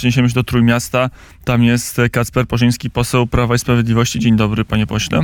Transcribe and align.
Przeniesiemy 0.00 0.28
się 0.28 0.34
do 0.34 0.44
Trójmiasta. 0.44 1.10
Tam 1.44 1.62
jest 1.62 2.00
Kacper 2.12 2.46
Porzyński, 2.46 2.90
poseł 2.90 3.26
Prawa 3.26 3.54
i 3.54 3.58
Sprawiedliwości. 3.58 4.18
Dzień 4.18 4.36
dobry, 4.36 4.64
panie 4.64 4.86
pośle. 4.86 5.20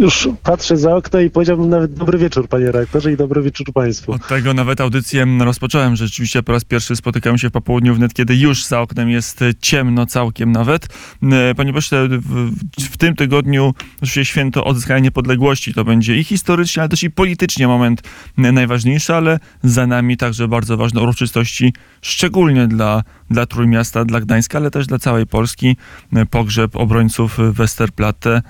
Już 0.00 0.28
patrzę 0.42 0.76
za 0.76 0.96
okno 0.96 1.20
i 1.20 1.30
powiedziałbym 1.30 1.68
nawet 1.68 1.94
dobry 1.94 2.18
wieczór, 2.18 2.48
panie 2.48 2.72
rektorze, 2.72 3.12
i 3.12 3.16
dobry 3.16 3.42
wieczór 3.42 3.72
państwu. 3.72 4.12
Od 4.12 4.26
tego 4.26 4.54
nawet 4.54 4.80
audycję 4.80 5.26
rozpocząłem, 5.40 5.96
że 5.96 6.06
rzeczywiście 6.06 6.42
po 6.42 6.52
raz 6.52 6.64
pierwszy 6.64 6.96
spotykamy 6.96 7.38
się 7.38 7.48
w 7.48 7.52
popołudniu 7.52 7.94
wnet, 7.94 8.14
kiedy 8.14 8.36
już 8.36 8.64
za 8.64 8.80
oknem 8.80 9.10
jest 9.10 9.40
ciemno 9.60 10.06
całkiem 10.06 10.52
nawet. 10.52 10.88
Panie 11.56 11.72
pośle, 11.72 12.08
w, 12.08 12.50
w 12.78 12.96
tym 12.96 13.16
tygodniu 13.16 13.74
oczywiście 13.96 14.24
święto 14.24 14.64
odzyskania 14.64 15.00
niepodległości. 15.00 15.74
To 15.74 15.84
będzie 15.84 16.16
i 16.16 16.24
historycznie, 16.24 16.82
ale 16.82 16.88
też 16.88 17.02
i 17.02 17.10
politycznie 17.10 17.68
moment 17.68 18.02
najważniejszy, 18.36 19.14
ale 19.14 19.38
za 19.62 19.86
nami 19.86 20.16
także 20.16 20.48
bardzo 20.48 20.76
ważne 20.76 21.00
uroczystości, 21.00 21.72
szczególnie 22.02 22.66
dla, 22.66 23.02
dla 23.30 23.46
Trójmiasta, 23.46 24.04
dla 24.04 24.20
Gdańska, 24.20 24.58
ale 24.58 24.70
też 24.70 24.86
dla 24.86 24.98
całej 24.98 25.26
Polski. 25.26 25.76
E, 26.12 26.26
pogrzeb 26.26 26.76
obrońców 26.76 27.38
Westerplatte 27.52 28.42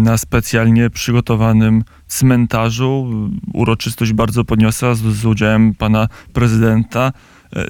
na 0.00 0.18
specjalnie 0.18 0.90
przygotowanym 0.90 1.84
cmentarzu. 2.06 3.10
Uroczystość 3.52 4.12
bardzo 4.12 4.44
podniosła 4.44 4.94
z, 4.94 5.00
z 5.00 5.26
udziałem 5.26 5.74
pana 5.74 6.08
prezydenta. 6.32 7.12
E, 7.56 7.66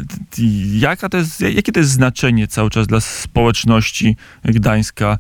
jaka 0.73 1.09
to 1.09 1.17
jest, 1.17 1.41
jakie 1.41 1.73
to 1.73 1.81
jest 1.81 1.91
znaczenie 1.91 2.49
cały 2.49 2.71
czas 2.71 2.87
dla 2.87 3.01
społeczności 3.01 4.17
Gdańska? 4.45 5.19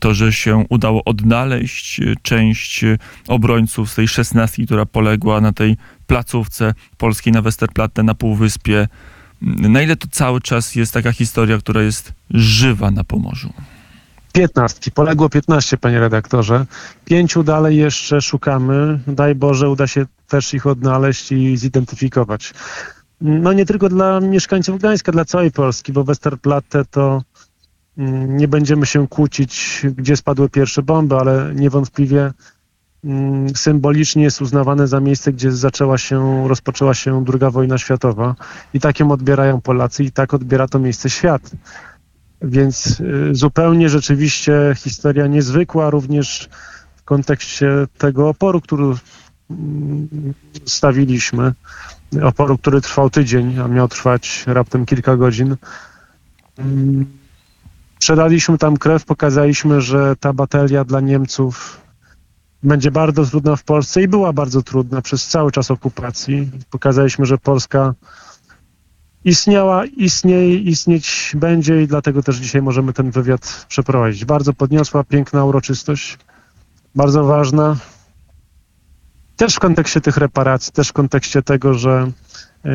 To, 0.00 0.14
że 0.14 0.32
się 0.32 0.64
udało 0.68 1.04
odnaleźć 1.04 2.00
część 2.22 2.84
obrońców 3.28 3.90
z 3.90 3.94
tej 3.94 4.08
szesnastki, 4.08 4.66
która 4.66 4.86
poległa 4.86 5.40
na 5.40 5.52
tej 5.52 5.76
placówce 6.06 6.74
polskiej 6.98 7.32
na 7.32 7.42
Westerplatte, 7.42 8.02
na 8.02 8.14
Półwyspie. 8.14 8.88
Na 9.42 9.82
ile 9.82 9.96
to 9.96 10.08
cały 10.10 10.40
czas 10.40 10.74
jest 10.74 10.94
taka 10.94 11.12
historia, 11.12 11.58
która 11.58 11.82
jest 11.82 12.12
żywa 12.30 12.90
na 12.90 13.04
Pomorzu? 13.04 13.52
Piętnastki. 14.32 14.90
Poległo 14.90 15.28
15, 15.28 15.76
panie 15.76 16.00
redaktorze. 16.00 16.66
Pięciu 17.04 17.42
dalej 17.42 17.76
jeszcze 17.76 18.20
szukamy. 18.20 19.00
Daj 19.06 19.34
Boże, 19.34 19.70
uda 19.70 19.86
się 19.86 20.06
też 20.28 20.54
ich 20.54 20.66
odnaleźć 20.66 21.32
i 21.32 21.56
zidentyfikować. 21.56 22.54
No 23.20 23.52
nie 23.52 23.66
tylko 23.66 23.88
dla 23.88 24.20
mieszkańców 24.20 24.78
Gdańska, 24.78 25.12
dla 25.12 25.24
całej 25.24 25.50
Polski, 25.50 25.92
bo 25.92 26.04
Westerplatte 26.04 26.84
to 26.84 27.22
mm, 27.98 28.36
nie 28.36 28.48
będziemy 28.48 28.86
się 28.86 29.08
kłócić, 29.08 29.82
gdzie 29.96 30.16
spadły 30.16 30.48
pierwsze 30.48 30.82
bomby, 30.82 31.16
ale 31.16 31.52
niewątpliwie 31.54 32.32
mm, 33.04 33.56
symbolicznie 33.56 34.22
jest 34.22 34.42
uznawane 34.42 34.86
za 34.86 35.00
miejsce, 35.00 35.32
gdzie 35.32 35.52
zaczęła 35.52 35.98
się, 35.98 36.48
rozpoczęła 36.48 36.94
się 36.94 37.24
II 37.32 37.52
wojna 37.52 37.78
światowa 37.78 38.34
i 38.74 38.80
tak 38.80 39.00
ją 39.00 39.10
odbierają 39.10 39.60
Polacy 39.60 40.04
i 40.04 40.12
tak 40.12 40.34
odbiera 40.34 40.68
to 40.68 40.78
miejsce 40.78 41.10
świat. 41.10 41.50
Więc 42.42 43.00
y, 43.00 43.34
zupełnie 43.34 43.88
rzeczywiście 43.88 44.74
historia 44.76 45.26
niezwykła, 45.26 45.90
również 45.90 46.48
w 46.96 47.04
kontekście 47.04 47.86
tego 47.98 48.28
oporu, 48.28 48.60
który 48.60 48.84
mm, 49.50 50.08
stawiliśmy. 50.66 51.52
Oporu, 52.22 52.58
który 52.58 52.80
trwał 52.80 53.10
tydzień, 53.10 53.58
a 53.58 53.68
miał 53.68 53.88
trwać 53.88 54.44
raptem 54.46 54.86
kilka 54.86 55.16
godzin. 55.16 55.56
Mm, 56.58 57.06
przedaliśmy 57.98 58.58
tam 58.58 58.76
krew, 58.76 59.04
pokazaliśmy, 59.04 59.80
że 59.80 60.16
ta 60.20 60.32
batalia 60.32 60.84
dla 60.84 61.00
Niemców 61.00 61.80
będzie 62.62 62.90
bardzo 62.90 63.26
trudna 63.26 63.56
w 63.56 63.64
Polsce 63.64 64.02
i 64.02 64.08
była 64.08 64.32
bardzo 64.32 64.62
trudna 64.62 65.02
przez 65.02 65.26
cały 65.26 65.52
czas 65.52 65.70
okupacji. 65.70 66.50
Pokazaliśmy, 66.70 67.26
że 67.26 67.38
Polska 67.38 67.94
istniała, 69.24 69.84
istnieje, 69.84 70.56
istnieć 70.56 71.32
będzie 71.36 71.82
i 71.82 71.86
dlatego 71.86 72.22
też 72.22 72.36
dzisiaj 72.36 72.62
możemy 72.62 72.92
ten 72.92 73.10
wywiad 73.10 73.66
przeprowadzić. 73.68 74.24
Bardzo 74.24 74.52
podniosła, 74.52 75.04
piękna 75.04 75.44
uroczystość, 75.44 76.18
bardzo 76.94 77.24
ważna. 77.24 77.76
Też 79.36 79.54
w 79.54 79.58
kontekście 79.58 80.00
tych 80.00 80.16
reparacji, 80.16 80.72
też 80.72 80.88
w 80.88 80.92
kontekście 80.92 81.42
tego, 81.42 81.74
że 81.74 82.10
y, 82.66 82.68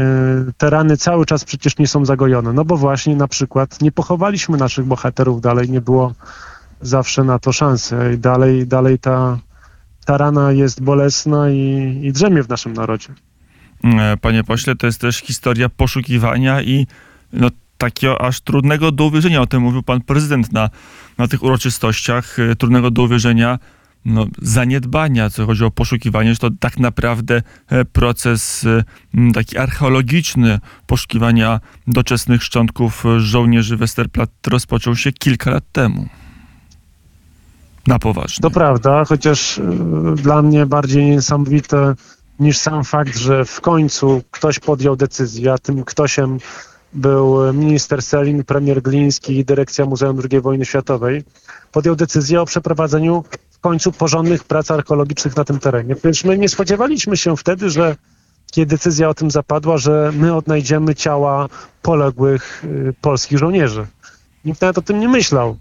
te 0.57 0.69
rany 0.69 0.97
cały 0.97 1.25
czas 1.25 1.43
przecież 1.43 1.77
nie 1.77 1.87
są 1.87 2.05
zagojone. 2.05 2.53
No 2.53 2.65
bo 2.65 2.77
właśnie 2.77 3.15
na 3.15 3.27
przykład 3.27 3.81
nie 3.81 3.91
pochowaliśmy 3.91 4.57
naszych 4.57 4.85
bohaterów 4.85 5.41
dalej, 5.41 5.69
nie 5.69 5.81
było 5.81 6.13
zawsze 6.81 7.23
na 7.23 7.39
to 7.39 7.51
szansy. 7.51 7.95
I 8.15 8.17
dalej, 8.17 8.67
dalej 8.67 8.99
ta, 8.99 9.39
ta 10.05 10.17
rana 10.17 10.51
jest 10.51 10.81
bolesna 10.81 11.49
i, 11.49 11.99
i 12.03 12.11
drzemie 12.11 12.43
w 12.43 12.49
naszym 12.49 12.73
narodzie. 12.73 13.13
E, 13.85 14.17
panie 14.17 14.43
pośle, 14.43 14.75
to 14.75 14.85
jest 14.85 15.01
też 15.01 15.17
historia 15.17 15.69
poszukiwania 15.69 16.61
i 16.61 16.87
no, 17.33 17.49
takiego 17.77 18.21
aż 18.21 18.41
trudnego 18.41 18.91
do 18.91 19.05
uwierzenia. 19.05 19.41
O 19.41 19.47
tym 19.47 19.61
mówił 19.61 19.83
pan 19.83 20.01
prezydent 20.01 20.53
na, 20.53 20.69
na 21.17 21.27
tych 21.27 21.43
uroczystościach. 21.43 22.39
E, 22.39 22.55
trudnego 22.55 22.91
do 22.91 23.03
uwierzenia 23.03 23.59
no, 24.05 24.25
zaniedbania, 24.41 25.29
co 25.29 25.45
chodzi 25.45 25.63
o 25.63 25.71
poszukiwanie, 25.71 26.33
że 26.33 26.39
to 26.39 26.49
tak 26.59 26.79
naprawdę 26.79 27.41
e, 27.67 27.85
proces 27.85 28.65
taki 29.33 29.57
archeologiczny 29.57 30.59
poszukiwania 30.87 31.59
doczesnych 31.87 32.43
szczątków 32.43 33.03
żołnierzy 33.17 33.77
Westerplatte 33.77 34.51
rozpoczął 34.51 34.95
się 34.95 35.11
kilka 35.11 35.51
lat 35.51 35.63
temu. 35.71 36.07
Na 37.87 37.99
poważnie. 37.99 38.41
To 38.41 38.51
prawda, 38.51 39.05
chociaż 39.05 39.59
dla 40.15 40.41
mnie 40.41 40.65
bardziej 40.65 41.05
niesamowite 41.05 41.95
niż 42.39 42.57
sam 42.57 42.83
fakt, 42.83 43.17
że 43.17 43.45
w 43.45 43.61
końcu 43.61 44.21
ktoś 44.31 44.59
podjął 44.59 44.95
decyzję, 44.95 45.53
a 45.53 45.57
tym 45.57 45.83
ktośem 45.83 46.37
był 46.93 47.53
minister 47.53 48.01
Selin, 48.01 48.43
premier 48.43 48.81
Gliński 48.81 49.37
i 49.37 49.45
dyrekcja 49.45 49.85
Muzeum 49.85 50.21
II 50.31 50.41
Wojny 50.41 50.65
Światowej, 50.65 51.23
podjął 51.71 51.95
decyzję 51.95 52.41
o 52.41 52.45
przeprowadzeniu 52.45 53.23
w 53.51 53.59
końcu 53.59 53.91
porządnych 53.91 54.43
prac 54.43 54.71
archeologicznych 54.71 55.35
na 55.35 55.43
tym 55.43 55.59
terenie. 55.59 55.95
Przecież 55.95 56.23
my 56.23 56.37
nie 56.37 56.49
spodziewaliśmy 56.49 57.17
się 57.17 57.37
wtedy, 57.37 57.69
że 57.69 57.95
kiedy 58.51 58.75
decyzja 58.75 59.09
o 59.09 59.13
tym 59.13 59.31
zapadła, 59.31 59.77
że 59.77 60.11
my 60.15 60.35
odnajdziemy 60.35 60.95
ciała 60.95 61.49
poległych 61.81 62.63
y, 62.63 62.93
polskich 63.01 63.37
żołnierzy. 63.37 63.85
Nikt 64.45 64.61
nawet 64.61 64.77
o 64.77 64.81
tym 64.81 64.99
nie 64.99 65.09
myślał. 65.09 65.57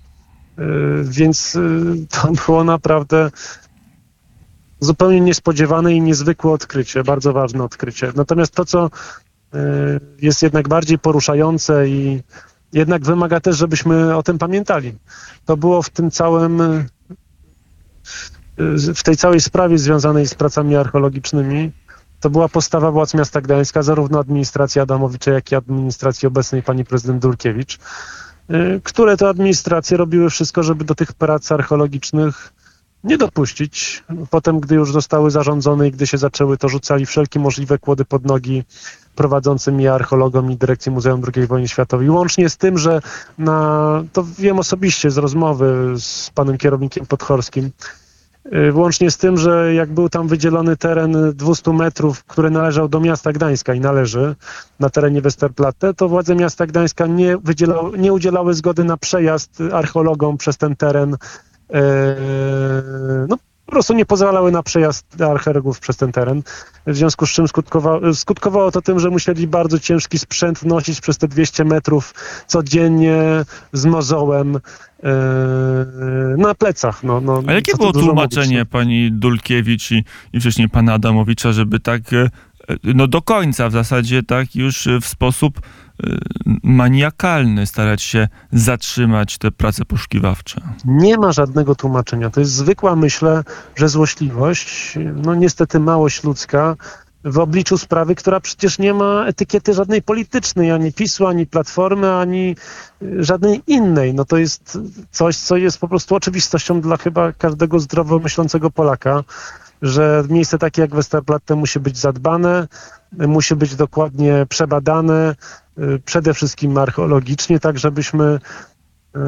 Y, 0.58 0.62
więc 1.04 1.56
y, 1.56 2.06
to 2.10 2.32
było 2.46 2.64
naprawdę 2.64 3.30
zupełnie 4.84 5.20
niespodziewane 5.20 5.94
i 5.94 6.00
niezwykłe 6.00 6.52
odkrycie, 6.52 7.04
bardzo 7.04 7.32
ważne 7.32 7.64
odkrycie. 7.64 8.12
Natomiast 8.16 8.54
to, 8.54 8.64
co 8.64 8.90
e, 9.54 9.60
jest 10.22 10.42
jednak 10.42 10.68
bardziej 10.68 10.98
poruszające 10.98 11.88
i 11.88 12.22
jednak 12.72 13.04
wymaga 13.04 13.40
też, 13.40 13.56
żebyśmy 13.56 14.16
o 14.16 14.22
tym 14.22 14.38
pamiętali. 14.38 14.94
To 15.44 15.56
było 15.56 15.82
w 15.82 15.90
tym 15.90 16.10
całym, 16.10 16.60
e, 16.60 16.84
w 18.94 19.02
tej 19.02 19.16
całej 19.16 19.40
sprawie 19.40 19.78
związanej 19.78 20.26
z 20.26 20.34
pracami 20.34 20.76
archeologicznymi, 20.76 21.72
to 22.20 22.30
była 22.30 22.48
postawa 22.48 22.90
władz 22.90 23.14
miasta 23.14 23.40
Gdańska, 23.40 23.82
zarówno 23.82 24.18
administracji 24.18 24.80
Adamowicza, 24.80 25.30
jak 25.30 25.52
i 25.52 25.54
administracji 25.54 26.28
obecnej 26.28 26.62
pani 26.62 26.84
prezydent 26.84 27.22
Dulkiewicz, 27.22 27.78
e, 28.48 28.80
które 28.80 29.16
to 29.16 29.28
administracje 29.28 29.96
robiły 29.96 30.30
wszystko, 30.30 30.62
żeby 30.62 30.84
do 30.84 30.94
tych 30.94 31.12
prac 31.12 31.52
archeologicznych 31.52 32.52
nie 33.04 33.18
dopuścić. 33.18 34.04
Potem, 34.30 34.60
gdy 34.60 34.74
już 34.74 34.92
zostały 34.92 35.30
zarządzone 35.30 35.88
i 35.88 35.90
gdy 35.90 36.06
się 36.06 36.18
zaczęły, 36.18 36.56
to 36.56 36.68
rzucali 36.68 37.06
wszelkie 37.06 37.40
możliwe 37.40 37.78
kłody 37.78 38.04
pod 38.04 38.24
nogi 38.24 38.64
prowadzącym 39.14 39.80
je 39.80 39.92
archeologom 39.92 40.50
i 40.50 40.56
dyrekcji 40.56 40.92
Muzeum 40.92 41.22
II 41.36 41.46
Wojny 41.46 41.68
Światowej. 41.68 42.10
Łącznie 42.10 42.48
z 42.48 42.56
tym, 42.56 42.78
że 42.78 43.02
na, 43.38 44.04
to 44.12 44.24
wiem 44.38 44.58
osobiście 44.58 45.10
z 45.10 45.18
rozmowy 45.18 45.94
z 45.98 46.30
panem 46.30 46.58
kierownikiem 46.58 47.06
Podchorskim, 47.06 47.70
y, 48.46 48.72
Łącznie 48.72 49.10
z 49.10 49.16
tym, 49.16 49.36
że 49.36 49.74
jak 49.74 49.92
był 49.92 50.08
tam 50.08 50.28
wydzielony 50.28 50.76
teren 50.76 51.32
200 51.34 51.72
metrów, 51.72 52.24
który 52.24 52.50
należał 52.50 52.88
do 52.88 53.00
miasta 53.00 53.32
Gdańska 53.32 53.74
i 53.74 53.80
należy 53.80 54.34
na 54.80 54.90
terenie 54.90 55.20
Westerplatte, 55.20 55.94
to 55.94 56.08
władze 56.08 56.34
miasta 56.34 56.66
Gdańska 56.66 57.06
nie, 57.06 57.36
nie 57.98 58.12
udzielały 58.12 58.54
zgody 58.54 58.84
na 58.84 58.96
przejazd 58.96 59.62
archeologom 59.72 60.36
przez 60.36 60.56
ten 60.56 60.76
teren 60.76 61.16
no, 63.28 63.36
po 63.66 63.72
prostu 63.72 63.94
nie 63.94 64.06
pozwalały 64.06 64.52
na 64.52 64.62
przejazd 64.62 65.20
archeologów 65.20 65.80
przez 65.80 65.96
ten 65.96 66.12
teren, 66.12 66.42
w 66.86 66.96
związku 66.96 67.26
z 67.26 67.30
czym 67.30 67.48
skutkowało, 67.48 68.14
skutkowało 68.14 68.70
to 68.70 68.82
tym, 68.82 69.00
że 69.00 69.10
musieli 69.10 69.46
bardzo 69.46 69.78
ciężki 69.78 70.18
sprzęt 70.18 70.64
nosić 70.64 71.00
przez 71.00 71.18
te 71.18 71.28
200 71.28 71.64
metrów 71.64 72.14
codziennie 72.46 73.44
z 73.72 73.84
mozołem 73.84 74.56
e, 74.56 74.60
na 76.36 76.54
plecach. 76.54 77.04
No, 77.04 77.20
no, 77.20 77.42
A 77.46 77.52
jakie 77.52 77.76
było 77.76 77.92
tłumaczenie 77.92 78.46
mówić, 78.46 78.58
no? 78.58 78.66
pani 78.66 79.12
Dulkiewicz 79.12 79.90
i, 79.90 80.04
i 80.32 80.40
wcześniej 80.40 80.68
pana 80.68 80.92
Adamowicza, 80.92 81.52
żeby 81.52 81.80
tak 81.80 82.12
e, 82.12 82.30
no 82.84 83.06
do 83.06 83.22
końca 83.22 83.68
w 83.68 83.72
zasadzie 83.72 84.22
tak 84.22 84.56
już 84.56 84.88
w 85.00 85.06
sposób 85.06 85.60
maniakalny 86.62 87.66
starać 87.66 88.02
się 88.02 88.28
zatrzymać 88.52 89.38
te 89.38 89.50
prace 89.50 89.84
poszukiwawcze. 89.84 90.60
Nie 90.84 91.18
ma 91.18 91.32
żadnego 91.32 91.74
tłumaczenia. 91.74 92.30
To 92.30 92.40
jest 92.40 92.52
zwykła, 92.52 92.96
myślę, 92.96 93.44
że 93.76 93.88
złośliwość, 93.88 94.98
no 95.14 95.34
niestety 95.34 95.80
małość 95.80 96.24
ludzka, 96.24 96.76
w 97.24 97.38
obliczu 97.38 97.78
sprawy, 97.78 98.14
która 98.14 98.40
przecież 98.40 98.78
nie 98.78 98.94
ma 98.94 99.26
etykiety 99.26 99.74
żadnej 99.74 100.02
politycznej, 100.02 100.70
ani 100.70 100.92
PiSu, 100.92 101.26
ani 101.26 101.46
Platformy, 101.46 102.14
ani 102.14 102.56
y, 103.02 103.24
żadnej 103.24 103.62
innej. 103.66 104.14
No 104.14 104.24
to 104.24 104.36
jest 104.36 104.78
coś, 105.10 105.36
co 105.36 105.56
jest 105.56 105.78
po 105.78 105.88
prostu 105.88 106.14
oczywistością 106.14 106.80
dla 106.80 106.96
chyba 106.96 107.32
każdego 107.32 107.80
zdrowo 107.80 108.18
myślącego 108.18 108.70
Polaka, 108.70 109.24
że 109.82 110.24
miejsce 110.28 110.58
takie 110.58 110.82
jak 110.82 110.94
Westerplatte 110.94 111.56
musi 111.56 111.80
być 111.80 111.98
zadbane, 111.98 112.68
musi 113.12 113.56
być 113.56 113.76
dokładnie 113.76 114.46
przebadane, 114.48 115.30
y, 115.30 115.63
przede 116.04 116.34
wszystkim 116.34 116.78
archeologicznie, 116.78 117.60
tak 117.60 117.78
żebyśmy 117.78 118.38
y, 119.16 119.20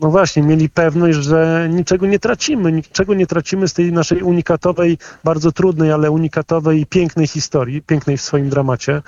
no 0.00 0.10
właśnie, 0.10 0.42
mieli 0.42 0.68
pewność, 0.68 1.18
że 1.18 1.68
niczego 1.70 2.06
nie 2.06 2.18
tracimy, 2.18 2.72
niczego 2.72 3.14
nie 3.14 3.26
tracimy 3.26 3.68
z 3.68 3.72
tej 3.72 3.92
naszej 3.92 4.22
unikatowej, 4.22 4.98
bardzo 5.24 5.52
trudnej, 5.52 5.92
ale 5.92 6.10
unikatowej 6.10 6.80
i 6.80 6.86
pięknej 6.86 7.26
historii, 7.26 7.82
pięknej 7.82 8.16
w 8.16 8.22
swoim 8.22 8.48
dramacie. 8.48 9.02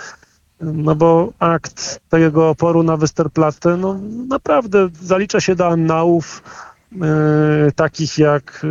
No 0.61 0.95
bo 0.95 1.33
akt 1.39 2.01
tego 2.09 2.49
oporu 2.49 2.83
na 2.83 2.97
Westerplatte, 2.97 3.77
no 3.77 4.01
naprawdę 4.29 4.89
zalicza 5.03 5.41
się 5.41 5.55
do 5.55 5.69
annałów 5.69 6.43
e, 7.03 7.73
takich 7.73 8.19
jak 8.19 8.63
e, 8.65 8.69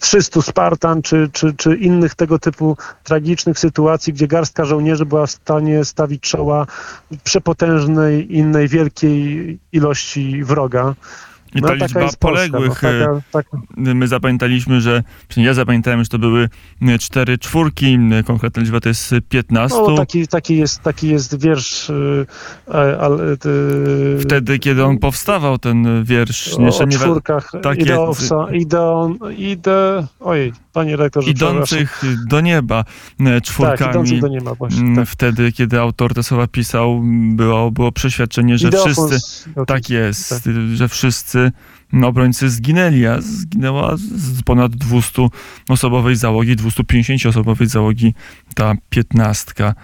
300 0.00 0.42
Spartan, 0.42 1.02
czy, 1.02 1.30
czy, 1.32 1.54
czy 1.54 1.76
innych 1.76 2.14
tego 2.14 2.38
typu 2.38 2.76
tragicznych 3.04 3.58
sytuacji, 3.58 4.12
gdzie 4.12 4.28
garstka 4.28 4.64
żołnierzy 4.64 5.06
była 5.06 5.26
w 5.26 5.30
stanie 5.30 5.84
stawić 5.84 6.22
czoła 6.22 6.66
przepotężnej, 7.24 8.36
innej 8.36 8.68
wielkiej 8.68 9.58
ilości 9.72 10.44
wroga. 10.44 10.94
I 11.56 11.62
ta 11.62 11.66
No, 11.66 11.72
taka 11.72 11.84
liczba 11.84 12.02
jest 12.02 12.16
Polska, 12.18 12.48
poległych, 12.48 12.82
no, 12.82 12.88
e, 12.88 13.00
taka, 13.00 13.22
taka, 13.32 13.58
my 13.76 14.08
zapamiętaliśmy, 14.08 14.80
że, 14.80 15.02
ja 15.36 15.54
zapamiętałem, 15.54 16.04
że 16.04 16.08
to 16.08 16.18
były 16.18 16.48
e, 16.82 16.98
cztery 16.98 17.38
czwórki, 17.38 17.94
m, 17.94 18.10
konkretna 18.24 18.62
liczba 18.62 18.80
to 18.80 18.88
jest 18.88 19.14
15. 19.28 19.78
no, 19.88 19.96
taki, 19.96 20.28
taki, 20.28 20.56
jest, 20.56 20.82
taki 20.82 21.08
jest 21.08 21.40
wiersz. 21.42 21.90
e, 21.90 23.00
ale, 23.00 23.32
y, 23.32 24.18
Wtedy, 24.20 24.58
kiedy 24.58 24.84
on 24.84 24.98
powstawał, 24.98 25.58
ten 25.58 26.04
wiersz, 26.04 26.54
o, 26.58 26.62
jeszcze 26.62 26.84
o 26.84 26.86
nie 26.86 26.96
czwórkach 26.96 27.52
tak 27.62 27.78
ideowca, 27.78 28.46
ideon, 28.52 29.18
ide, 29.36 30.06
ojej, 30.20 30.52
panie 30.80 30.96
przepraszam. 30.96 31.30
idących 31.30 32.02
do 32.28 32.40
nieba 32.40 32.84
e, 33.20 33.24
tak, 33.24 33.42
czwórkami. 33.42 33.90
idących 33.90 34.20
do 34.20 34.28
nieba 34.28 34.54
właśnie. 34.54 34.80
m, 34.80 34.96
Tak. 34.96 35.08
Wtedy, 35.08 35.52
kiedy 35.52 35.80
autor 35.80 36.14
te 36.14 36.22
słowa 36.22 36.46
pisał, 36.46 37.02
było, 37.34 37.70
było 37.70 37.92
przeświadczenie, 37.92 38.58
że 38.58 38.70
wszyscy, 38.70 39.18
no, 39.56 39.66
tak 39.66 39.90
jest, 39.90 40.28
tak. 40.28 40.42
że 40.74 40.88
wszyscy 40.88 41.52
obrońcy 42.04 42.50
zginęli, 42.50 43.06
a 43.06 43.20
zginęła 43.20 43.96
z- 43.96 44.42
ponad 44.42 44.72
200 44.76 45.28
osobowej 45.68 46.16
załogi, 46.16 46.56
250 46.56 47.26
osobowej 47.26 47.68
załogi 47.68 48.14
ta 48.54 48.74
piętnastka 48.90 49.64
mm, 49.64 49.74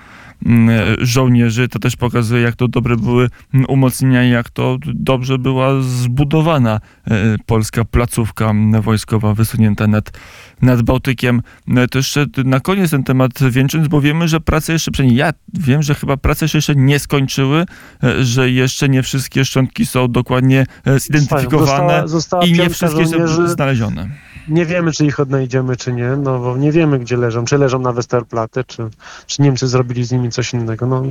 żołnierzy. 0.99 1.69
To 1.69 1.79
też 1.79 1.97
pokazuje, 1.97 2.43
jak 2.43 2.57
to 2.57 2.69
dobre 2.69 2.97
były 2.97 3.29
mm, 3.55 3.67
umocnienia 3.69 4.25
i 4.25 4.31
jak 4.31 4.51
to 4.51 4.79
dobrze 4.85 5.39
była 5.39 5.83
zbudowana 5.83 6.81
e, 7.11 7.37
polska 7.47 7.85
placówka 7.85 8.51
mm, 8.51 8.83
wojskowa 8.83 9.35
wysunięta 9.35 9.87
nad, 9.87 10.19
nad 10.63 10.83
Bałtykiem. 10.83 11.43
E, 11.77 11.89
To 11.89 11.99
jeszcze 11.99 12.27
na 12.45 12.61
koniec 12.61 12.91
ten 12.91 13.05
temat 13.05 13.33
wieńcząc, 13.51 13.89
bo 13.89 14.01
wiemy, 14.01 14.29
że 14.29 14.41
prace 14.41 14.73
jeszcze, 14.73 14.91
przynajmniej 14.91 15.19
ja 15.19 15.33
wiem, 15.55 15.83
że 15.83 15.95
chyba 15.95 16.17
prace 16.17 16.49
się 16.49 16.59
jeszcze 16.59 16.75
nie 16.77 16.99
skończyły, 16.99 17.65
e, 18.05 18.25
że 18.25 18.51
jeszcze 18.51 18.89
nie 18.89 19.03
wszystkie 19.03 19.45
szczątki 19.45 19.87
są 19.87 20.09
dokładnie 20.09 20.67
e, 20.87 21.01
zidentyfikowane 21.01 21.67
Została, 21.67 22.07
została 22.07 22.45
i 22.45 22.53
nie 22.53 22.71
wszystkie 22.71 23.07
są 23.07 23.49
znalezione. 23.49 24.09
Nie 24.49 24.67
wiemy, 24.67 24.93
czy 24.93 25.07
ich 25.07 25.21
odnajdziemy, 25.21 25.77
czy 25.77 25.93
nie, 25.93 26.17
no 26.17 26.39
bo 26.39 26.57
nie 26.57 26.73
wiemy, 26.73 26.99
gdzie 26.99 27.17
leżą. 27.17 27.45
Czy 27.45 27.59
leżą 27.59 27.79
na 27.79 27.93
Westerplatte, 27.93 28.65
czy, 28.65 28.89
czy 29.27 29.43
Niemcy 29.43 29.69
zrobili 29.69 30.05
z 30.05 30.13
nimi 30.13 30.31
coś 30.31 30.55
innego. 30.55 30.87
No, 30.87 31.03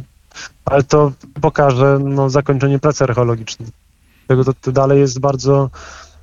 ale 0.65 0.83
to 0.83 1.11
pokaże 1.41 1.99
no, 2.03 2.29
zakończenie 2.29 2.79
pracy 2.79 3.03
archeologicznej. 3.03 3.69
Tego 4.27 4.43
to, 4.43 4.53
to 4.53 4.71
dalej 4.71 4.99
jest 4.99 5.19
bardzo 5.19 5.69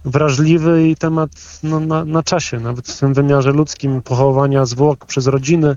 wrażliwy 0.04 0.88
i 0.88 0.96
temat 0.96 1.30
no, 1.62 1.80
na, 1.80 2.04
na 2.04 2.22
czasie, 2.22 2.60
nawet 2.60 2.88
w 2.88 3.00
tym 3.00 3.14
wymiarze 3.14 3.52
ludzkim, 3.52 4.02
pochowania 4.02 4.66
zwłok 4.66 5.06
przez 5.06 5.26
rodziny, 5.26 5.76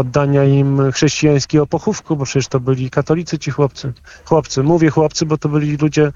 oddania 0.00 0.44
im 0.44 0.92
chrześcijańskiego 0.92 1.66
pochówku, 1.66 2.16
bo 2.16 2.24
przecież 2.24 2.48
to 2.48 2.60
byli 2.60 2.90
katolicy 2.90 3.38
ci 3.38 3.50
chłopcy. 3.50 3.92
Chłopcy, 4.24 4.62
mówię 4.62 4.90
chłopcy, 4.90 5.26
bo 5.26 5.38
to 5.38 5.48
byli 5.48 5.76
ludzie 5.76 6.06
y, 6.06 6.12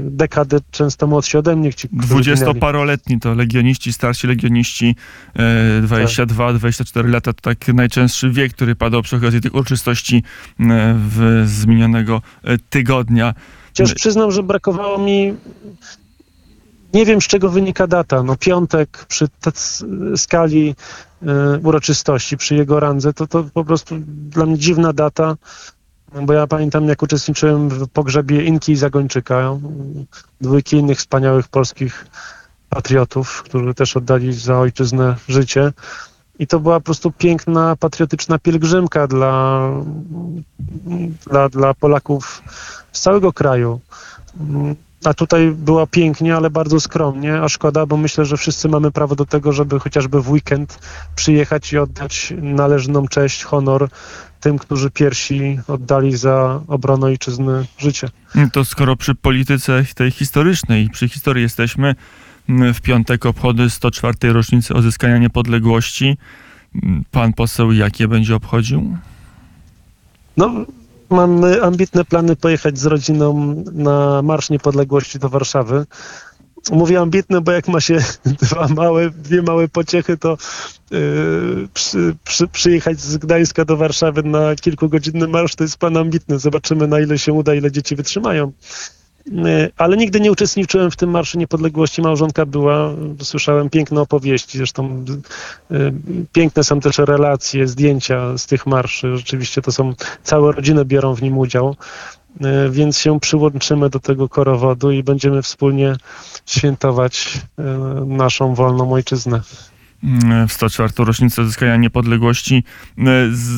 dekady 0.00 0.58
często 0.70 1.06
młodsi 1.06 1.38
ode 1.38 1.56
mnie. 1.56 1.74
Ci. 1.74 1.88
Dwudziestoparoletni 1.92 3.20
to 3.20 3.34
legioniści, 3.34 3.92
starsi 3.92 4.26
legioniści, 4.26 4.96
e, 5.36 5.82
22-24 5.82 7.08
lata 7.08 7.32
to 7.32 7.40
tak 7.40 7.68
najczęstszy 7.68 8.30
wiek, 8.30 8.52
który 8.52 8.74
padał 8.74 9.02
przy 9.02 9.16
okazji 9.16 9.40
tych 9.40 9.54
uroczystości 9.54 10.16
e, 10.16 10.62
w, 11.08 11.42
z 11.46 11.66
minionego 11.66 12.22
e, 12.44 12.58
tygodnia. 12.58 13.34
Chociaż 13.68 13.94
przyznam, 13.94 14.32
że 14.32 14.42
brakowało 14.42 14.98
mi. 14.98 15.34
Nie 16.92 17.06
wiem, 17.06 17.20
z 17.20 17.24
czego 17.24 17.48
wynika 17.48 17.86
data. 17.86 18.22
No, 18.22 18.36
piątek 18.36 19.04
przy 19.08 19.28
skali 20.16 20.74
e, 21.22 21.58
uroczystości, 21.58 22.36
przy 22.36 22.54
jego 22.54 22.80
randze, 22.80 23.12
to, 23.12 23.26
to 23.26 23.44
po 23.54 23.64
prostu 23.64 23.94
dla 24.06 24.46
mnie 24.46 24.58
dziwna 24.58 24.92
data. 24.92 25.36
Bo 26.22 26.32
ja 26.32 26.46
pamiętam, 26.46 26.88
jak 26.88 27.02
uczestniczyłem 27.02 27.68
w 27.68 27.88
pogrzebie 27.88 28.44
Inki 28.44 28.72
i 28.72 28.76
Zagończyka, 28.76 29.58
dwójki 30.40 30.76
innych 30.76 30.98
wspaniałych 30.98 31.48
polskich 31.48 32.06
patriotów, 32.68 33.42
którzy 33.42 33.74
też 33.74 33.96
oddali 33.96 34.32
za 34.32 34.58
ojczyznę 34.58 35.16
życie. 35.28 35.72
I 36.38 36.46
to 36.46 36.60
była 36.60 36.80
po 36.80 36.84
prostu 36.84 37.10
piękna, 37.10 37.76
patriotyczna 37.76 38.38
pielgrzymka 38.38 39.06
dla, 39.06 39.68
dla, 41.26 41.48
dla 41.48 41.74
Polaków 41.74 42.42
z 42.92 43.00
całego 43.00 43.32
kraju. 43.32 43.80
A 45.04 45.14
tutaj 45.14 45.50
było 45.50 45.86
pięknie, 45.86 46.36
ale 46.36 46.50
bardzo 46.50 46.80
skromnie, 46.80 47.42
a 47.42 47.48
szkoda, 47.48 47.86
bo 47.86 47.96
myślę, 47.96 48.24
że 48.24 48.36
wszyscy 48.36 48.68
mamy 48.68 48.90
prawo 48.90 49.16
do 49.16 49.26
tego, 49.26 49.52
żeby 49.52 49.80
chociażby 49.80 50.22
w 50.22 50.30
weekend 50.30 50.78
przyjechać 51.16 51.72
i 51.72 51.78
oddać 51.78 52.32
należną 52.42 53.08
cześć, 53.08 53.44
honor 53.44 53.88
tym, 54.40 54.58
którzy 54.58 54.90
pierwsi 54.90 55.58
oddali 55.68 56.16
za 56.16 56.60
obronę 56.68 57.06
ojczyzny 57.06 57.66
życie. 57.78 58.08
To 58.52 58.64
skoro 58.64 58.96
przy 58.96 59.14
polityce 59.14 59.84
tej 59.94 60.10
historycznej, 60.10 60.90
przy 60.90 61.08
historii 61.08 61.42
jesteśmy, 61.42 61.94
m, 62.48 62.74
w 62.74 62.80
piątek 62.80 63.26
obchody 63.26 63.70
104. 63.70 64.32
rocznicy 64.32 64.74
odzyskania 64.74 65.18
niepodległości. 65.18 66.16
M, 66.82 67.04
Pan 67.10 67.32
poseł 67.32 67.72
jakie 67.72 68.08
będzie 68.08 68.36
obchodził? 68.36 68.96
No, 70.36 70.50
mamy 71.12 71.62
ambitne 71.62 72.04
plany 72.04 72.36
pojechać 72.36 72.78
z 72.78 72.86
rodziną 72.86 73.54
na 73.72 74.22
Marsz 74.22 74.50
Niepodległości 74.50 75.18
do 75.18 75.28
Warszawy. 75.28 75.86
Mówię 76.70 77.00
ambitne, 77.00 77.40
bo 77.40 77.52
jak 77.52 77.68
ma 77.68 77.80
się 77.80 77.98
dwa 78.42 78.68
małe, 78.68 79.10
dwie 79.10 79.42
małe 79.42 79.68
pociechy, 79.68 80.16
to 80.16 80.36
yy, 80.90 81.68
przy, 81.74 82.16
przy, 82.24 82.48
przyjechać 82.48 83.00
z 83.00 83.16
Gdańska 83.16 83.64
do 83.64 83.76
Warszawy 83.76 84.22
na 84.22 84.56
kilkugodzinny 84.56 85.28
marsz 85.28 85.54
to 85.54 85.64
jest 85.64 85.76
plan 85.76 85.96
ambitny. 85.96 86.38
Zobaczymy, 86.38 86.86
na 86.86 87.00
ile 87.00 87.18
się 87.18 87.32
uda, 87.32 87.54
ile 87.54 87.72
dzieci 87.72 87.96
wytrzymają. 87.96 88.52
Yy, 89.26 89.70
Ale 89.76 89.96
nigdy 89.96 90.20
nie 90.20 90.32
uczestniczyłem 90.32 90.90
w 90.90 90.96
tym 90.96 91.10
Marszu 91.10 91.38
Niepodległości. 91.38 92.02
Małżonka 92.02 92.46
była, 92.46 92.90
słyszałem 93.22 93.70
piękne 93.70 94.00
opowieści, 94.00 94.58
zresztą 94.58 95.04
yy, 95.70 95.92
piękne 96.32 96.64
są 96.64 96.80
też 96.80 96.98
relacje, 96.98 97.68
zdjęcia 97.68 98.38
z 98.38 98.46
tych 98.46 98.66
marszy. 98.66 99.16
Rzeczywiście 99.16 99.62
to 99.62 99.72
są, 99.72 99.94
całe 100.22 100.52
rodziny 100.52 100.84
biorą 100.84 101.14
w 101.14 101.22
nim 101.22 101.38
udział, 101.38 101.76
Yy, 102.40 102.70
więc 102.70 102.98
się 102.98 103.20
przyłączymy 103.20 103.90
do 103.90 104.00
tego 104.00 104.28
korowodu 104.28 104.90
i 104.90 105.02
będziemy 105.02 105.42
wspólnie 105.42 105.96
świętować 106.46 107.40
naszą 108.06 108.54
wolną 108.54 108.92
ojczyznę. 108.92 109.40
m, 110.04 110.48
w 110.48 110.52
104. 110.52 110.92
rocznicę 110.98 111.42
odzyskania 111.42 111.76
niepodległości. 111.76 112.64
Z, 113.32 113.48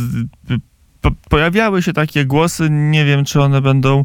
po, 1.01 1.11
pojawiały 1.29 1.83
się 1.83 1.93
takie 1.93 2.25
głosy, 2.25 2.69
nie 2.71 3.05
wiem 3.05 3.25
czy 3.25 3.41
one 3.41 3.61
będą, 3.61 4.05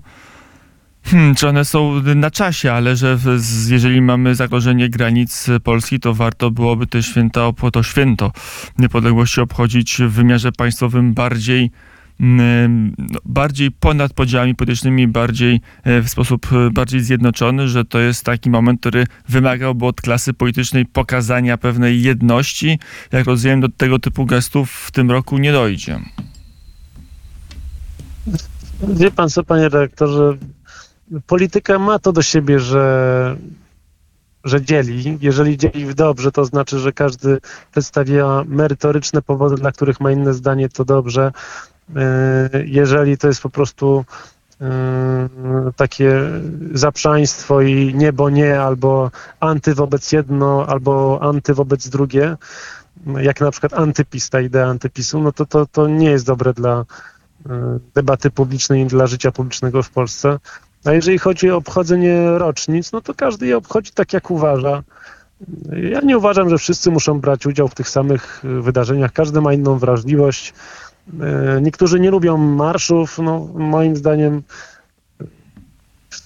hmm, 1.11 1.35
czy 1.35 1.47
one 1.47 1.65
są 1.65 2.01
na 2.15 2.31
czasie, 2.31 2.73
ale 2.73 2.95
że 2.95 3.17
w, 3.17 3.41
jeżeli 3.69 4.01
mamy 4.01 4.35
zagrożenie 4.35 4.89
granic 4.89 5.47
Polski, 5.63 5.99
to 5.99 6.13
warto 6.13 6.51
byłoby 6.51 6.87
te 6.87 7.03
święta, 7.03 7.51
to 7.73 7.83
święto 7.83 8.31
niepodległości 8.79 9.41
obchodzić 9.41 9.97
w 9.97 10.11
wymiarze 10.11 10.51
państwowym 10.51 11.13
bardziej 11.13 11.71
mm, 12.19 12.95
no, 12.97 13.19
bardziej 13.25 13.71
ponad 13.71 14.13
podziałami 14.13 14.55
politycznymi, 14.55 15.07
bardziej 15.07 15.61
e, 15.83 16.01
w 16.01 16.09
sposób 16.09 16.47
e, 16.53 16.71
bardziej 16.71 17.01
zjednoczony, 17.01 17.67
że 17.67 17.85
to 17.85 17.99
jest 17.99 18.25
taki 18.25 18.49
moment, 18.49 18.79
który 18.79 19.07
wymagałby 19.29 19.85
od 19.85 20.01
klasy 20.01 20.33
politycznej 20.33 20.85
pokazania 20.85 21.57
pewnej 21.57 22.01
jedności. 22.01 22.79
Jak 23.11 23.25
rozumiem, 23.25 23.61
do 23.61 23.69
tego 23.69 23.99
typu 23.99 24.25
gestów 24.25 24.71
w 24.71 24.91
tym 24.91 25.11
roku 25.11 25.37
nie 25.37 25.51
dojdzie. 25.51 25.99
Wie 28.87 29.11
pan 29.11 29.29
co, 29.29 29.43
panie 29.43 29.63
redaktorze, 29.63 30.37
polityka 31.27 31.79
ma 31.79 31.99
to 31.99 32.11
do 32.11 32.21
siebie, 32.21 32.59
że 32.59 33.35
że 34.43 34.61
dzieli. 34.61 35.17
Jeżeli 35.21 35.57
dzieli 35.57 35.85
w 35.85 35.93
dobrze, 35.93 36.31
to 36.31 36.45
znaczy, 36.45 36.79
że 36.79 36.91
każdy 36.91 37.37
przedstawia 37.71 38.43
merytoryczne 38.47 39.21
powody, 39.21 39.55
dla 39.55 39.71
których 39.71 39.99
ma 39.99 40.11
inne 40.11 40.33
zdanie, 40.33 40.69
to 40.69 40.85
dobrze. 40.85 41.31
E, 41.95 42.49
Jeżeli 42.65 43.17
to 43.17 43.27
jest 43.27 43.41
po 43.41 43.49
prostu 43.49 44.05
e, 44.61 45.29
takie 45.75 46.21
zaprzaństwo 46.73 47.61
i 47.61 47.93
nie, 47.95 48.13
bo 48.13 48.29
nie, 48.29 48.61
albo 48.61 49.11
anty 49.39 49.75
wobec 49.75 50.11
jedno, 50.11 50.65
albo 50.67 51.19
anty 51.21 51.53
wobec 51.53 51.89
drugie, 51.89 52.37
jak 53.21 53.41
na 53.41 53.51
przykład 53.51 53.73
antypis, 53.73 54.29
ta 54.29 54.41
idea 54.41 54.67
antypisu, 54.67 55.19
no 55.19 55.31
to, 55.31 55.45
to, 55.45 55.65
to 55.65 55.87
nie 55.87 56.09
jest 56.09 56.25
dobre 56.25 56.53
dla 56.53 56.85
e, 57.49 57.79
debaty 57.95 58.31
publicznej 58.31 58.83
i 58.83 58.87
dla 58.87 59.07
życia 59.07 59.31
publicznego 59.31 59.83
w 59.83 59.89
Polsce. 59.89 60.39
A 60.85 60.91
jeżeli 60.91 61.17
chodzi 61.17 61.51
o 61.51 61.57
obchodzenie 61.57 62.25
rocznic, 62.37 62.91
no 62.91 63.01
to 63.01 63.13
każdy 63.13 63.47
je 63.47 63.57
obchodzi 63.57 63.91
tak, 63.91 64.13
jak 64.13 64.31
uważa. 64.31 64.83
Ja 65.91 66.01
nie 66.01 66.17
uważam, 66.17 66.49
że 66.49 66.57
wszyscy 66.57 66.91
muszą 66.91 67.19
brać 67.19 67.45
udział 67.45 67.67
w 67.67 67.75
tych 67.75 67.89
samych 67.89 68.45
y, 68.45 68.61
wydarzeniach. 68.61 69.13
Każdy 69.13 69.41
ma 69.41 69.53
inną 69.53 69.77
wrażliwość. 69.77 70.53
Y, 71.57 71.61
Niektórzy 71.61 71.99
nie 71.99 72.11
lubią 72.11 72.37
marszów. 72.37 73.19
No, 73.19 73.47
moim 73.55 73.95
zdaniem 73.95 74.43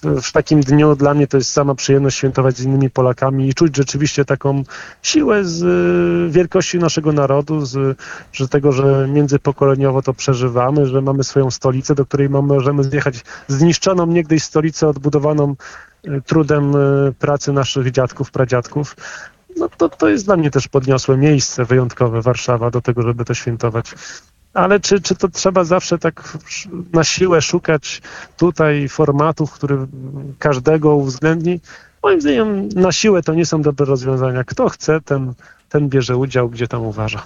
w, 0.04 0.32
takim 0.32 0.62
dniu 0.62 0.96
dla 0.96 1.13
mnie 1.13 1.28
to 1.28 1.38
jest 1.38 1.52
sama 1.52 1.75
przyjemność 1.75 2.18
świętować 2.18 2.58
z 2.58 2.63
innymi 2.63 2.90
Polakami 2.90 3.50
i 3.50 3.54
czuć 3.54 3.78
rzeczywiście 3.78 4.25
taką 4.25 4.63
siłę 5.02 5.46
z 5.46 5.63
y, 5.63 6.32
wielkości 6.32 6.80
naszego 6.80 7.12
narodu, 7.12 7.66
z, 7.66 7.98
tego, 8.52 8.72
że 8.72 9.08
międzypokoleniowo 9.08 10.02
to 10.02 10.13
przeżywamy, 10.13 10.86
że 10.86 11.02
mamy 11.02 11.24
swoją 11.24 11.52
stolicę, 11.52 11.96
do 11.96 12.06
której 12.06 12.30
możemy 12.30 12.84
zjechać 12.84 13.24
zniszczoną 13.48 14.06
niegdyś 14.06 14.44
stolicę 14.44 14.88
odbudowaną 14.88 15.56
y, 16.08 16.22
trudem 16.25 16.75
y, 16.75 17.13
pracy 17.20 17.54
naszych 17.54 17.92
dziadków, 17.92 18.32
pradziadków. 18.32 18.96
No 19.58 19.70
to, 19.78 19.90
to 19.90 20.10
jest 20.10 20.25
dla 20.25 20.38
mnie 20.38 20.52
też 20.52 20.68
podniosłe 20.68 21.18
miejsce 21.18 21.66
wyjątkowe 21.66 22.22
Warszawa 22.22 22.72
do 22.72 22.82
tego, 22.82 23.02
żeby 23.02 23.25
to 23.25 23.34
świętować. 23.34 23.96
Ale 24.53 24.79
czy, 24.79 25.01
czy 25.01 25.15
to 25.15 25.29
trzeba 25.29 25.63
zawsze 25.63 25.98
tak 25.98 26.38
na 26.93 27.03
siłę 27.03 27.41
szukać 27.41 28.01
tutaj 28.38 28.89
formatów, 28.89 29.51
który 29.51 29.77
każdego 30.39 30.95
uwzględni? 30.95 31.60
Moim 32.03 32.22
zdaniem 32.22 32.69
na 32.69 32.91
siłę 32.91 33.24
to 33.24 33.33
nie 33.33 33.45
są 33.45 33.62
dobre 33.62 33.86
rozwiązania. 33.86 34.43
Kto 34.43 34.69
chce, 34.69 35.01
ten, 35.01 35.33
ten 35.69 35.89
bierze 35.89 36.17
udział, 36.17 36.50
gdzie 36.50 36.67
tam 36.67 36.81
uważa. 36.81 37.24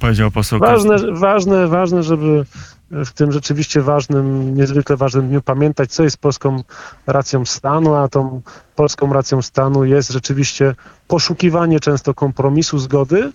Powiedział 0.00 0.30
poseł 0.30 0.58
Ważne, 0.58 0.96
ważne, 1.12 1.68
ważne, 1.68 2.02
żeby 2.02 2.44
w 2.90 3.10
tym 3.10 3.32
rzeczywiście 3.32 3.82
ważnym, 3.82 4.54
niezwykle 4.54 4.96
ważnym 4.96 5.28
dniu 5.28 5.42
pamiętać, 5.42 5.92
co 5.92 6.02
jest 6.02 6.18
polską 6.18 6.62
racją 7.06 7.44
stanu, 7.44 7.94
a 7.94 8.08
tą 8.08 8.42
polską 8.76 9.12
racją 9.12 9.42
stanu 9.42 9.84
jest 9.84 10.10
rzeczywiście 10.10 10.74
poszukiwanie 11.08 11.80
często 11.80 12.14
kompromisu, 12.14 12.78
zgody, 12.78 13.32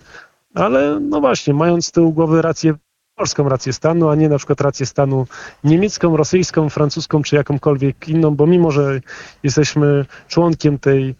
ale 0.54 1.00
no 1.00 1.20
właśnie, 1.20 1.54
mając 1.54 1.86
z 1.86 1.92
tyłu 1.92 2.12
głowy 2.12 2.42
rację, 2.42 2.74
polską 3.16 3.48
rację 3.48 3.72
stanu, 3.72 4.08
a 4.08 4.14
nie 4.14 4.28
na 4.28 4.38
przykład 4.38 4.60
rację 4.60 4.86
stanu 4.86 5.26
niemiecką, 5.64 6.16
rosyjską, 6.16 6.68
francuską 6.68 7.22
czy 7.22 7.36
jakąkolwiek 7.36 8.08
inną, 8.08 8.34
bo 8.34 8.46
mimo, 8.46 8.70
że 8.70 9.00
jesteśmy 9.42 10.04
członkiem 10.28 10.78
tej 10.78 11.14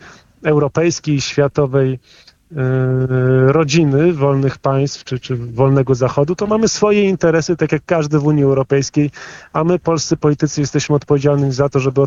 europejskiej, 0.44 1.20
światowej 1.20 1.92
e, 1.92 2.56
rodziny 3.52 4.12
wolnych 4.12 4.58
państw 4.58 5.04
czy, 5.04 5.20
czy 5.20 5.36
wolnego 5.36 5.94
zachodu, 5.94 6.34
to 6.34 6.46
mamy 6.46 6.68
swoje 6.68 7.04
interesy, 7.04 7.56
tak 7.56 7.72
jak 7.72 7.82
każdy 7.86 8.18
w 8.18 8.26
Unii 8.26 8.44
Europejskiej, 8.44 9.10
a 9.52 9.64
my, 9.64 9.78
polscy 9.78 10.16
politycy, 10.16 10.60
jesteśmy 10.60 10.96
odpowiedzialni 10.96 11.52
za 11.52 11.68
to, 11.68 11.80
żeby, 11.80 12.00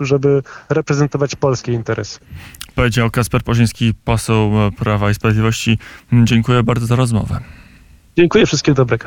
żeby 0.00 0.42
reprezentować 0.68 1.36
polskie 1.36 1.72
interesy. 1.72 2.18
Powiedział 2.74 3.10
Kasper 3.10 3.42
Poziński, 3.42 3.94
poseł 4.04 4.50
Prawa 4.78 5.10
i 5.10 5.14
Sprawiedliwości. 5.14 5.78
Dziękuję 6.12 6.62
bardzo 6.62 6.86
za 6.86 6.96
rozmowę. 6.96 7.40
Dziękuję, 8.18 8.46
wszystkiego 8.46 8.76
dobrego. 8.76 9.04